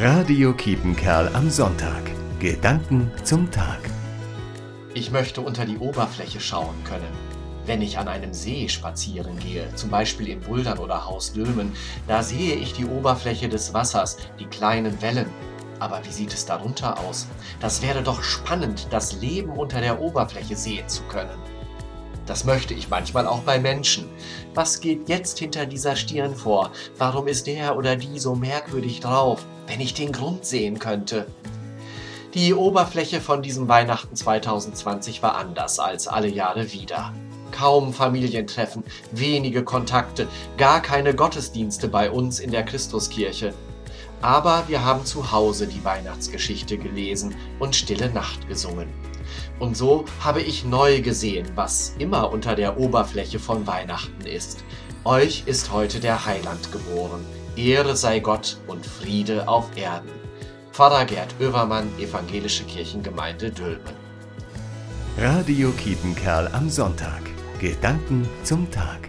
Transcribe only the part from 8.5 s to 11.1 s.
spazieren gehe, zum Beispiel in Buldern oder